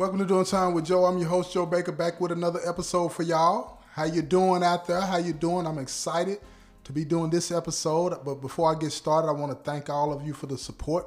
[0.00, 1.04] Welcome to Doing Time with Joe.
[1.04, 3.82] I'm your host, Joe Baker, back with another episode for y'all.
[3.92, 5.02] How you doing out there?
[5.02, 5.66] How you doing?
[5.66, 6.38] I'm excited
[6.84, 8.14] to be doing this episode.
[8.24, 11.06] But before I get started, I want to thank all of you for the support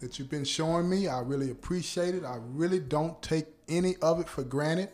[0.00, 1.06] that you've been showing me.
[1.06, 2.24] I really appreciate it.
[2.24, 4.88] I really don't take any of it for granted.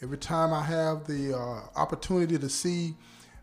[0.00, 2.94] Every time I have the uh, opportunity to see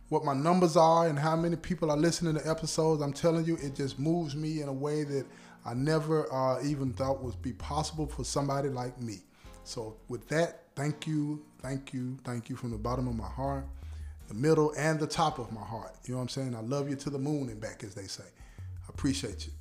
[0.07, 3.57] what my numbers are and how many people are listening to episodes, I'm telling you,
[3.61, 5.25] it just moves me in a way that
[5.65, 9.23] I never uh, even thought would be possible for somebody like me.
[9.63, 13.65] So, with that, thank you, thank you, thank you from the bottom of my heart,
[14.27, 15.95] the middle, and the top of my heart.
[16.05, 16.55] You know what I'm saying?
[16.55, 18.23] I love you to the moon and back, as they say.
[18.59, 19.53] I appreciate you.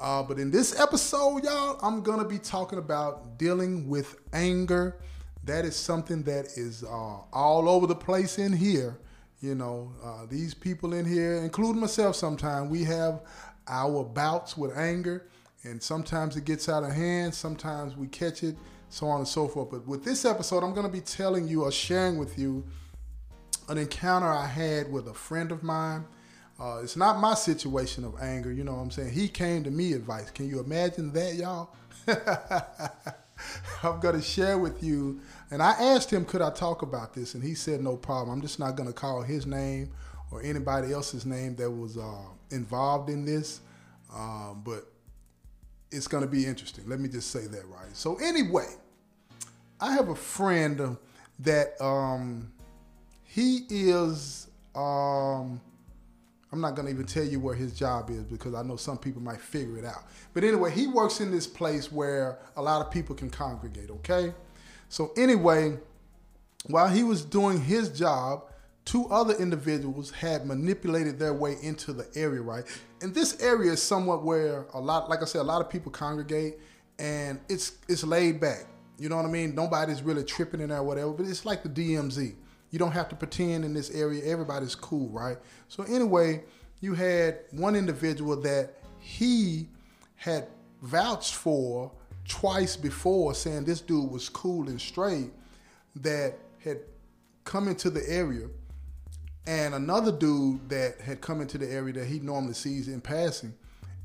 [0.00, 4.96] Uh, but in this episode, y'all, I'm going to be talking about dealing with anger.
[5.44, 8.98] That is something that is uh, all over the place in here.
[9.40, 13.22] You know, uh, these people in here, including myself sometimes, we have
[13.68, 15.26] our bouts with anger,
[15.64, 18.56] and sometimes it gets out of hand, sometimes we catch it,
[18.92, 19.70] so on and so forth.
[19.70, 22.62] But with this episode, I'm going to be telling you or sharing with you
[23.70, 26.04] an encounter I had with a friend of mine.
[26.60, 29.12] Uh, it's not my situation of anger, you know what I'm saying?
[29.12, 30.30] He came to me advice.
[30.30, 31.70] Can you imagine that, y'all?
[33.82, 35.22] I'm going to share with you.
[35.50, 37.32] And I asked him, could I talk about this?
[37.34, 38.36] And he said, no problem.
[38.36, 39.90] I'm just not going to call his name
[40.30, 43.62] or anybody else's name that was uh, involved in this.
[44.14, 44.84] Um, but
[45.90, 46.86] it's going to be interesting.
[46.86, 47.94] Let me just say that right.
[47.96, 48.66] So, anyway,
[49.82, 50.96] I have a friend
[51.40, 52.52] that um,
[53.24, 54.46] he is.
[54.76, 55.60] Um,
[56.52, 58.96] I'm not going to even tell you where his job is because I know some
[58.96, 60.04] people might figure it out.
[60.34, 64.32] But anyway, he works in this place where a lot of people can congregate, okay?
[64.88, 65.78] So, anyway,
[66.68, 68.44] while he was doing his job,
[68.84, 72.64] two other individuals had manipulated their way into the area, right?
[73.00, 75.90] And this area is somewhat where a lot, like I said, a lot of people
[75.90, 76.58] congregate
[77.00, 78.66] and it's it's laid back.
[78.98, 79.54] You know what I mean?
[79.54, 82.34] Nobody's really tripping in there or whatever, but it's like the DMZ.
[82.70, 84.24] You don't have to pretend in this area.
[84.24, 85.36] Everybody's cool, right?
[85.68, 86.44] So anyway,
[86.80, 89.68] you had one individual that he
[90.16, 90.46] had
[90.82, 91.90] vouched for
[92.26, 95.30] twice before, saying this dude was cool and straight,
[95.96, 96.78] that had
[97.44, 98.46] come into the area,
[99.46, 103.52] and another dude that had come into the area that he normally sees in passing,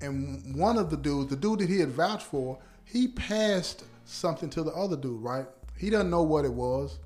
[0.01, 4.50] and one of the dudes, the dude that he had vouched for, he passed something
[4.51, 5.45] to the other dude, right?
[5.78, 7.00] He doesn't know what it was,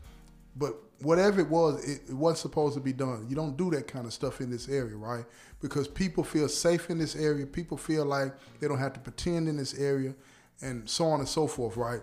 [0.56, 3.26] but whatever it was, it, it, wasn't supposed to be done.
[3.30, 5.26] You don't do that kind of stuff in this area, right?
[5.62, 7.46] Because people feel safe in this area.
[7.46, 10.14] People feel like they don't have to pretend in this area,
[10.62, 12.02] and so on and so forth, right?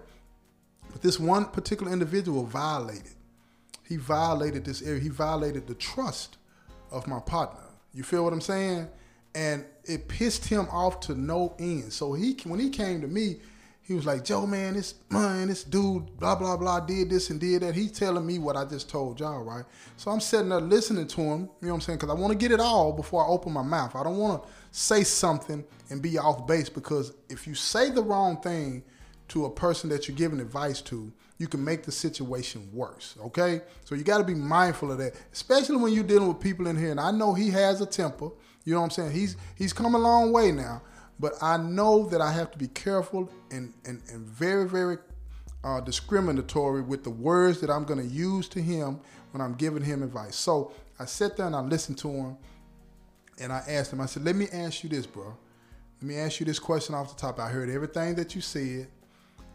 [0.91, 3.15] But this one particular individual violated.
[3.87, 5.01] He violated this area.
[5.01, 6.37] He violated the trust
[6.91, 7.61] of my partner.
[7.95, 8.89] You feel what I'm saying?
[9.35, 11.93] And it pissed him off to no end.
[11.93, 13.37] So he, when he came to me,
[13.89, 17.41] he was like, Joe, man, this man, this dude, blah, blah, blah, did this and
[17.41, 17.75] did that.
[17.75, 19.65] He's telling me what I just told y'all, right?
[19.97, 21.99] So I'm sitting there listening to him, you know what I'm saying?
[21.99, 23.97] Because I want to get it all before I open my mouth.
[23.97, 28.03] I don't want to say something and be off base because if you say the
[28.03, 28.85] wrong thing
[29.29, 33.63] to a person that you're giving advice to, you can make the situation worse, okay?
[33.87, 36.77] So you got to be mindful of that, especially when you're dealing with people in
[36.77, 36.91] here.
[36.91, 38.29] And I know he has a temper,
[38.65, 39.13] you know what I'm saying?
[39.13, 40.83] He's he's come a long way now.
[41.21, 44.99] But I know that I have to be careful and, and, and very, very
[45.65, 49.01] uh, discriminatory with the words that I'm going to use to him
[49.33, 50.37] when I'm giving him advice.
[50.37, 52.37] So I sat there and I listened to him
[53.41, 55.37] and I asked him, I said, let me ask you this, bro.
[56.01, 57.41] Let me ask you this question off the top.
[57.41, 58.87] I heard everything that you said,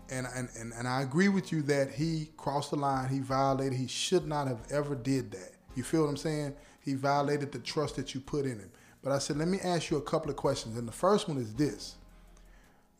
[0.09, 3.77] and, and, and, and I agree with you that he crossed the line, he violated,
[3.77, 5.53] he should not have ever did that.
[5.75, 6.53] You feel what I'm saying?
[6.81, 8.71] He violated the trust that you put in him.
[9.03, 10.77] But I said, let me ask you a couple of questions.
[10.77, 11.95] And the first one is this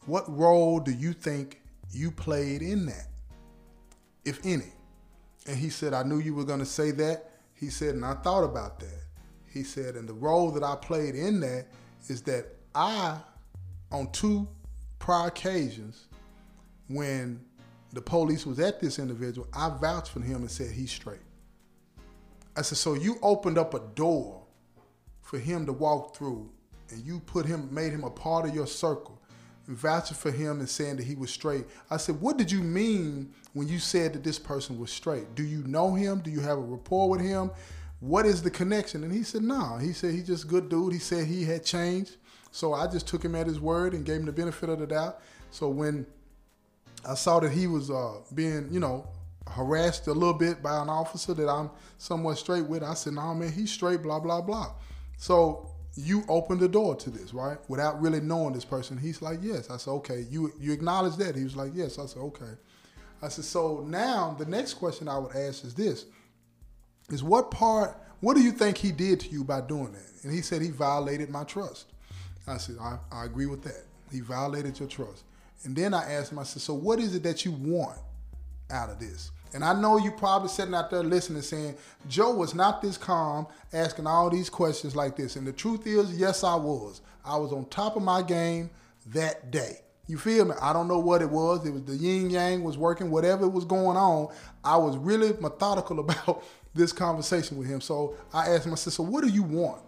[0.06, 3.08] What role do you think you played in that,
[4.25, 4.74] if any?
[5.47, 7.31] And he said, I knew you were going to say that.
[7.53, 9.03] He said, and I thought about that.
[9.50, 11.68] He said, and the role that I played in that
[12.09, 13.18] is that I,
[13.91, 14.47] on two
[15.00, 16.08] prior occasions,
[16.88, 17.40] when
[17.94, 21.20] the police was at this individual, I vouched for him and said he's straight.
[22.55, 24.42] I said, so you opened up a door
[25.23, 26.49] for him to walk through
[26.91, 29.20] and you put him, made him a part of your circle
[29.67, 31.66] and vouching for him and saying that he was straight.
[31.90, 35.34] I said, what did you mean when you said that this person was straight?
[35.35, 36.20] Do you know him?
[36.20, 37.49] Do you have a rapport with him?
[37.99, 39.03] What is the connection?
[39.03, 39.58] And he said, no.
[39.58, 39.78] Nah.
[39.78, 40.93] He said he's just a good dude.
[40.93, 42.17] He said he had changed.
[42.52, 44.87] So I just took him at his word and gave him the benefit of the
[44.87, 45.22] doubt.
[45.52, 46.05] So when
[47.08, 49.08] I saw that he was uh, being, you know,
[49.49, 53.22] harassed a little bit by an officer that I'm somewhat straight with, I said, no,
[53.22, 54.72] nah, man, he's straight, blah, blah, blah.
[55.23, 57.58] So you opened the door to this, right?
[57.70, 58.97] Without really knowing this person.
[58.97, 59.70] He's like, yes.
[59.70, 60.25] I said, okay.
[60.29, 61.34] You you acknowledge that?
[61.34, 61.97] He was like, yes.
[61.97, 62.52] I said, okay.
[63.22, 66.08] I said, so now the next question I would ask is this:
[67.09, 67.97] Is what part?
[68.20, 70.23] What do you think he did to you by doing that?
[70.23, 71.85] And he said he violated my trust.
[72.46, 73.85] I said, I, I agree with that.
[74.11, 75.23] He violated your trust.
[75.64, 77.99] And then I asked him, I said, so what is it that you want
[78.69, 79.31] out of this?
[79.53, 81.76] And I know you probably sitting out there listening saying,
[82.08, 85.35] Joe was not this calm, asking all these questions like this.
[85.35, 87.02] And the truth is, yes, I was.
[87.23, 88.70] I was on top of my game
[89.08, 89.79] that day.
[90.08, 90.53] You feel me?
[90.61, 91.66] I don't know what it was.
[91.66, 94.34] It was the yin yang was working, whatever was going on.
[94.64, 97.79] I was really methodical about this conversation with him.
[97.79, 99.82] So I asked said, So what do you want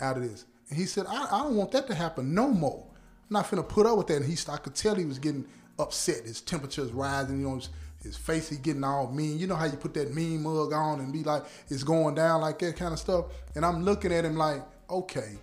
[0.00, 0.46] out of this?
[0.70, 2.84] And he said, I, I don't want that to happen no more.
[3.28, 4.22] I'm not finna put up with that.
[4.22, 5.46] And he, I could tell he was getting
[5.78, 6.24] upset.
[6.24, 7.60] His temperature's rising, you know,
[8.02, 9.38] his, face, he getting all mean.
[9.38, 12.40] You know how you put that mean mug on and be like, it's going down
[12.40, 13.26] like that kind of stuff.
[13.54, 15.38] And I'm looking at him like, okay,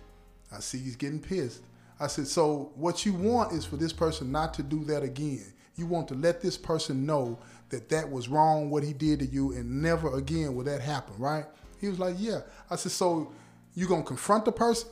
[0.54, 1.62] I see he's getting pissed.
[2.00, 5.52] I said, so what you want is for this person not to do that again.
[5.76, 7.38] You want to let this person know
[7.70, 11.14] that that was wrong, what he did to you, and never again will that happen,
[11.18, 11.44] right?
[11.80, 12.40] He was like, yeah.
[12.70, 13.32] I said, so
[13.74, 14.90] you gonna confront the person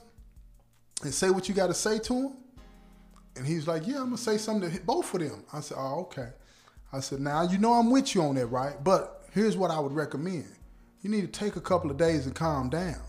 [1.02, 2.32] and say what you got to say to him?
[3.36, 5.44] And he's like, yeah, I'm gonna say something to both of them.
[5.52, 6.28] I said, oh, okay.
[6.96, 8.82] I said, now you know I'm with you on that, right?
[8.82, 10.46] But here's what I would recommend.
[11.02, 13.00] You need to take a couple of days and calm down.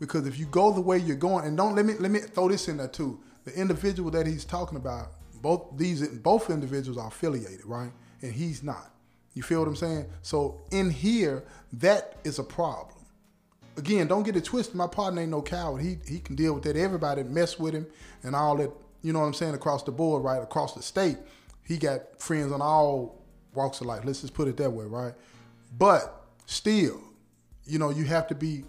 [0.00, 2.48] Because if you go the way you're going, and don't let me let me throw
[2.48, 3.20] this in there too.
[3.44, 7.92] The individual that he's talking about, both these both individuals are affiliated, right?
[8.20, 8.90] And he's not.
[9.34, 10.06] You feel what I'm saying?
[10.22, 11.44] So in here,
[11.74, 12.98] that is a problem.
[13.76, 14.74] Again, don't get it twisted.
[14.74, 15.82] My partner ain't no coward.
[15.82, 16.76] He he can deal with that.
[16.76, 17.86] Everybody mess with him
[18.24, 18.72] and all that.
[19.02, 19.54] You know what I'm saying?
[19.54, 20.42] Across the board, right?
[20.42, 21.18] Across the state,
[21.64, 23.24] he got friends on all
[23.54, 24.04] walks of life.
[24.04, 25.14] Let's just put it that way, right?
[25.78, 27.00] But still,
[27.64, 28.64] you know, you have to be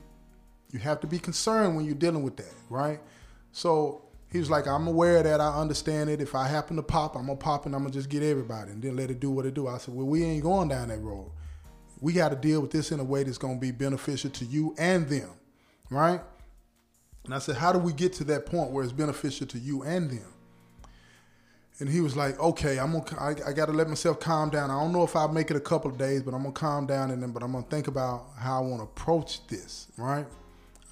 [0.72, 3.00] you have to be concerned when you're dealing with that, right?
[3.52, 4.02] So
[4.32, 5.40] he was like, I'm aware of that.
[5.40, 6.20] I understand it.
[6.20, 8.82] If I happen to pop, I'm gonna pop and I'm gonna just get everybody and
[8.82, 9.68] then let it do what it do.
[9.68, 11.32] I said, Well, we ain't going down that road.
[12.02, 14.76] We got to deal with this in a way that's gonna be beneficial to you
[14.80, 15.30] and them,
[15.92, 16.20] right?
[17.26, 19.84] And I said, How do we get to that point where it's beneficial to you
[19.84, 20.34] and them?
[21.80, 23.20] And he was like, "Okay, I'm gonna.
[23.20, 24.70] I, I got to let myself calm down.
[24.70, 26.86] I don't know if I'll make it a couple of days, but I'm gonna calm
[26.86, 27.32] down and then.
[27.32, 30.28] But I'm gonna think about how I want to approach this, right?"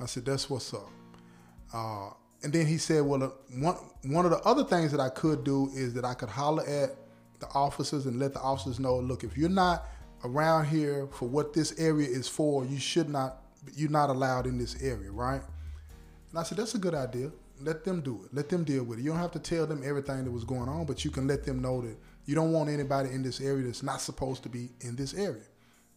[0.01, 0.89] I said, that's what's up.
[1.73, 2.09] Uh,
[2.43, 3.75] and then he said, well, uh, one,
[4.05, 6.95] one of the other things that I could do is that I could holler at
[7.39, 9.87] the officers and let the officers know, look, if you're not
[10.23, 13.43] around here for what this area is for, you should not,
[13.75, 15.41] you're not allowed in this area, right?
[16.31, 17.31] And I said, that's a good idea.
[17.61, 18.33] Let them do it.
[18.33, 19.03] Let them deal with it.
[19.03, 21.43] You don't have to tell them everything that was going on, but you can let
[21.43, 24.69] them know that you don't want anybody in this area that's not supposed to be
[24.81, 25.43] in this area.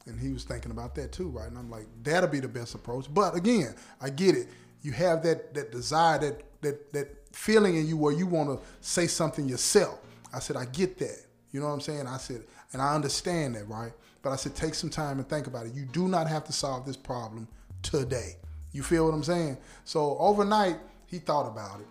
[0.07, 1.49] And he was thinking about that too, right?
[1.49, 3.07] And I'm like, that'll be the best approach.
[3.13, 4.49] But again, I get it.
[4.83, 8.67] You have that that desire, that that that feeling in you where you want to
[8.81, 9.99] say something yourself.
[10.33, 11.25] I said, I get that.
[11.53, 12.07] You know what I'm saying?
[12.07, 13.93] I said, and I understand that, right?
[14.23, 15.75] But I said, take some time and think about it.
[15.75, 17.47] You do not have to solve this problem
[17.83, 18.37] today.
[18.73, 19.57] You feel what I'm saying?
[19.85, 20.79] So overnight,
[21.15, 21.87] he thought about it.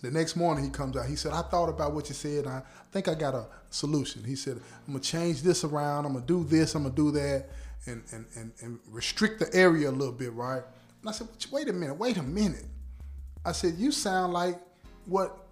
[0.00, 1.06] The next morning he comes out.
[1.06, 2.46] He said, I thought about what you said.
[2.46, 2.62] I
[2.92, 4.22] think I got a solution.
[4.22, 6.06] He said, I'm gonna change this around.
[6.06, 6.74] I'm gonna do this.
[6.74, 7.46] I'm gonna do that,
[7.86, 10.62] and and and, and restrict the area a little bit, right?
[11.00, 12.66] And I said, wait a minute, wait a minute.
[13.44, 14.58] I said, you sound like
[15.06, 15.46] what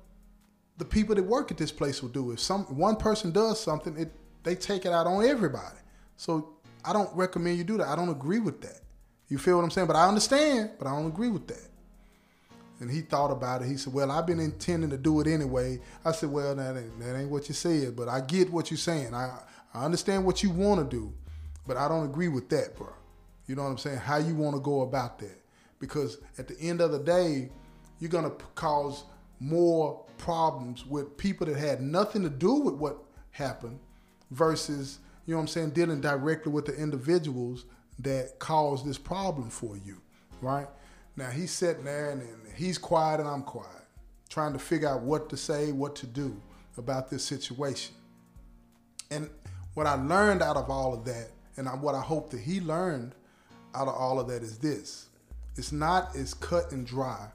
[0.78, 2.30] the people that work at this place will do.
[2.30, 4.12] If some one person does something, it
[4.44, 5.78] they take it out on everybody.
[6.16, 7.88] So I don't recommend you do that.
[7.88, 8.80] I don't agree with that.
[9.28, 9.86] You feel what I'm saying?
[9.86, 11.68] But I understand, but I don't agree with that.
[12.82, 13.68] And he thought about it.
[13.68, 15.78] He said, Well, I've been intending to do it anyway.
[16.04, 18.76] I said, Well, that ain't, that ain't what you said, but I get what you're
[18.78, 19.14] saying.
[19.14, 19.38] I,
[19.72, 21.14] I understand what you want to do,
[21.64, 22.92] but I don't agree with that, bro.
[23.46, 23.98] You know what I'm saying?
[23.98, 25.40] How you want to go about that.
[25.78, 27.50] Because at the end of the day,
[28.00, 29.04] you're going to cause
[29.38, 32.98] more problems with people that had nothing to do with what
[33.30, 33.78] happened
[34.32, 37.64] versus, you know what I'm saying, dealing directly with the individuals
[38.00, 40.00] that caused this problem for you,
[40.40, 40.66] right?
[41.16, 43.84] Now he's sitting there and, and he's quiet and I'm quiet,
[44.28, 46.40] trying to figure out what to say, what to do
[46.78, 47.94] about this situation.
[49.10, 49.28] And
[49.74, 53.14] what I learned out of all of that, and what I hope that he learned
[53.74, 55.08] out of all of that is this
[55.56, 57.28] it's not as cut and dry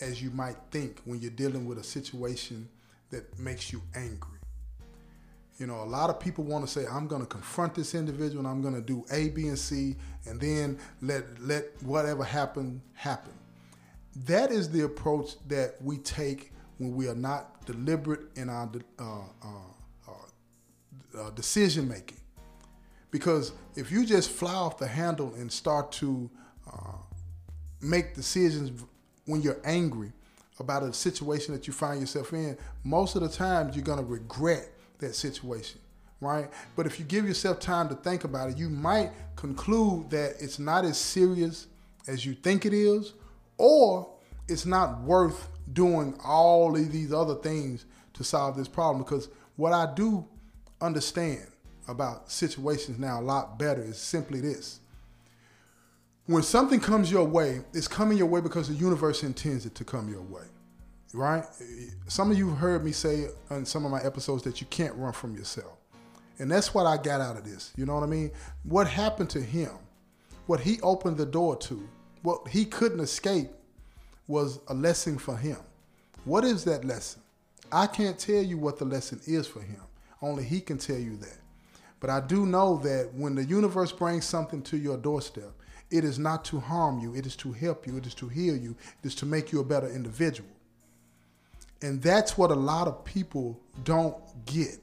[0.00, 2.68] as you might think when you're dealing with a situation
[3.10, 4.37] that makes you angry.
[5.58, 8.38] You know, a lot of people want to say, I'm going to confront this individual
[8.38, 9.96] and I'm going to do A, B, and C,
[10.26, 13.32] and then let, let whatever happen, happen.
[14.24, 19.02] That is the approach that we take when we are not deliberate in our uh,
[19.02, 19.48] uh,
[20.06, 22.20] uh, uh, decision making.
[23.10, 26.30] Because if you just fly off the handle and start to
[26.72, 26.92] uh,
[27.80, 28.84] make decisions
[29.24, 30.12] when you're angry
[30.60, 34.04] about a situation that you find yourself in, most of the times you're going to
[34.04, 35.80] regret that situation
[36.20, 36.50] right?
[36.76, 40.58] But if you give yourself time to think about it, you might conclude that it's
[40.58, 41.66] not as serious
[42.06, 43.12] as you think it is,
[43.56, 44.10] or
[44.48, 49.04] it's not worth doing all of these other things to solve this problem.
[49.04, 50.26] Because what I do
[50.80, 51.46] understand
[51.86, 54.80] about situations now a lot better is simply this.
[56.26, 59.84] When something comes your way, it's coming your way because the universe intends it to
[59.84, 60.44] come your way.
[61.14, 61.44] Right?
[62.06, 65.12] Some of you heard me say on some of my episodes that you can't run
[65.12, 65.72] from yourself.
[66.38, 67.72] And that's what I got out of this.
[67.76, 68.30] You know what I mean?
[68.62, 69.70] What happened to him,
[70.46, 71.88] what he opened the door to,
[72.22, 73.50] what he couldn't escape
[74.28, 75.58] was a lesson for him.
[76.24, 77.22] What is that lesson?
[77.72, 79.80] I can't tell you what the lesson is for him.
[80.20, 81.38] Only he can tell you that.
[82.00, 85.52] But I do know that when the universe brings something to your doorstep,
[85.90, 88.56] it is not to harm you, it is to help you, it is to heal
[88.56, 90.48] you, it is to make you a better individual.
[91.82, 94.16] And that's what a lot of people don't
[94.46, 94.78] get.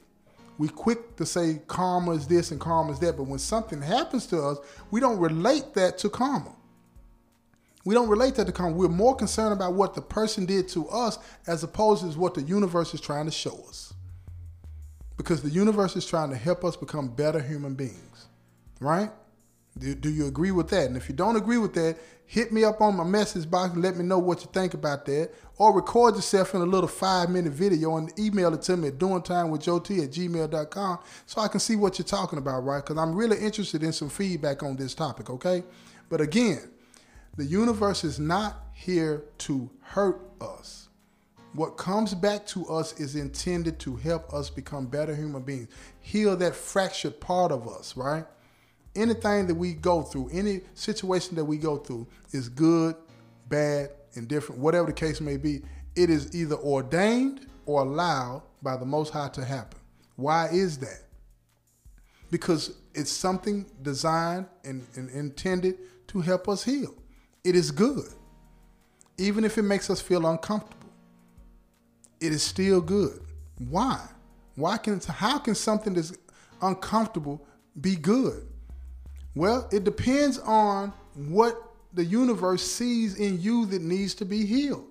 [0.57, 4.25] We quick to say karma is this and karma is that, but when something happens
[4.27, 4.57] to us,
[4.89, 6.55] we don't relate that to karma.
[7.83, 8.75] We don't relate that to karma.
[8.75, 12.41] We're more concerned about what the person did to us as opposed to what the
[12.41, 13.93] universe is trying to show us.
[15.17, 18.27] Because the universe is trying to help us become better human beings,
[18.79, 19.11] right?
[19.77, 20.87] Do, do you agree with that?
[20.87, 23.83] And if you don't agree with that, hit me up on my message box and
[23.83, 25.31] let me know what you think about that.
[25.57, 28.97] Or record yourself in a little five minute video and email it to me at
[28.97, 32.83] doingtimewithjoet at gmail.com so I can see what you're talking about, right?
[32.83, 35.63] Because I'm really interested in some feedback on this topic, okay?
[36.09, 36.71] But again,
[37.35, 40.87] the universe is not here to hurt us.
[41.53, 45.69] What comes back to us is intended to help us become better human beings,
[46.01, 48.25] heal that fractured part of us, right?
[48.95, 52.95] Anything that we go through, any situation that we go through is good,
[53.49, 55.61] bad, indifferent, whatever the case may be,
[55.95, 59.79] it is either ordained or allowed by the Most High to happen.
[60.15, 61.03] Why is that?
[62.31, 66.93] Because it's something designed and, and intended to help us heal.
[67.43, 68.05] It is good.
[69.17, 70.89] Even if it makes us feel uncomfortable,
[72.19, 73.21] it is still good.
[73.57, 74.05] Why?
[74.55, 76.13] Why can how can something that's
[76.61, 77.45] uncomfortable
[77.79, 78.47] be good?
[79.35, 81.61] Well, it depends on what
[81.93, 84.87] the universe sees in you that needs to be healed.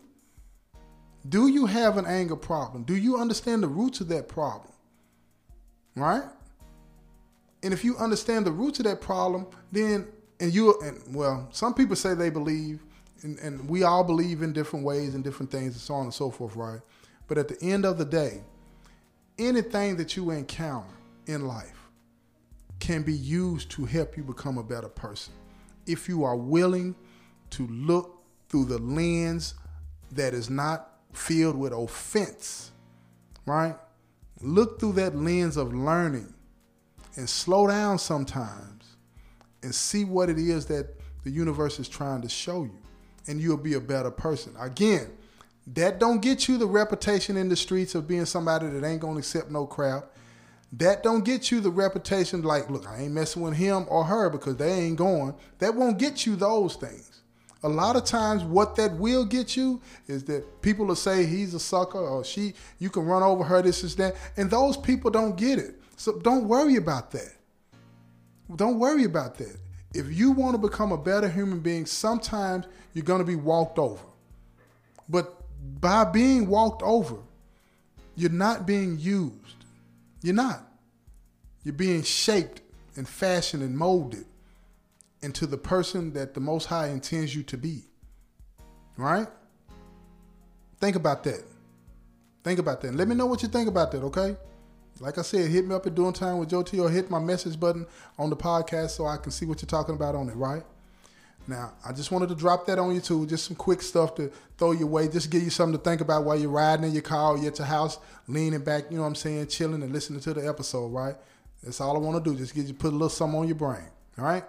[1.29, 2.83] Do you have an anger problem?
[2.85, 4.73] Do you understand the roots of that problem?
[5.97, 6.25] Right?
[7.63, 10.07] And if you understand the roots of that problem, then
[10.41, 12.81] and you and well, some people say they believe,
[13.23, 16.15] and, and we all believe in different ways and different things and so on and
[16.15, 16.81] so forth, right?
[17.27, 18.43] But at the end of the day,
[19.39, 20.91] anything that you encounter
[21.27, 21.84] in life,
[22.79, 25.33] can be used to help you become a better person.
[25.87, 26.95] If you are willing
[27.51, 29.55] to look through the lens
[30.13, 32.73] that is not filled with offense,
[33.47, 33.77] right?
[34.41, 36.33] Look through that lens of learning
[37.17, 38.97] and slow down sometimes
[39.63, 40.89] and see what it is that
[41.23, 42.79] the universe is trying to show you
[43.27, 44.55] and you'll be a better person.
[44.59, 45.11] Again,
[45.69, 49.15] that don't get you the reputation in the streets of being somebody that ain't going
[49.15, 50.11] to accept no crap
[50.79, 54.31] that don't get you the reputation like, look, I ain't messing with him or her
[54.31, 55.35] because they ain't going.
[55.59, 57.23] That won't get you those things.
[57.63, 61.55] A lot of times, what that will get you is that people will say he's
[61.55, 64.17] a sucker or she, you can run over her, this is that.
[64.37, 65.81] And those people don't get it.
[65.97, 67.33] So don't worry about that.
[68.57, 69.57] Don't worry about that.
[69.95, 73.79] If you want to become a better human being, sometimes you're going to be walked
[73.79, 74.05] over.
[75.09, 75.41] But
[75.81, 77.17] by being walked over,
[78.17, 79.64] you're not being used.
[80.25, 80.67] You're not.
[81.65, 82.63] You're being shaped
[82.97, 84.25] and fashioned and molded
[85.21, 87.83] into the person that the Most High intends you to be.
[88.97, 89.29] Right?
[90.81, 91.45] Think about that.
[92.43, 92.95] Think about that.
[92.95, 94.35] let me know what you think about that, okay?
[94.99, 97.19] Like I said, hit me up at Doing Time with Joe T or hit my
[97.19, 97.87] message button
[98.19, 100.63] on the podcast so I can see what you're talking about on it, right?
[101.47, 103.27] Now, I just wanted to drop that on you too.
[103.27, 105.09] Just some quick stuff to throw your way.
[105.09, 107.59] Just give you something to think about while you're riding in your car you're at
[107.59, 107.99] your house,
[108.29, 111.15] leaning back, you know what I'm saying, chilling and listening to the episode, right?
[111.63, 112.37] That's all I want to do.
[112.37, 113.85] Just get you put a little something on your brain.
[114.19, 114.45] All right?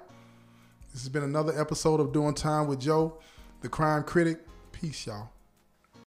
[0.93, 3.17] This has been another episode of Doing Time with Joe,
[3.61, 4.39] the crime critic.
[4.71, 5.29] Peace, y'all.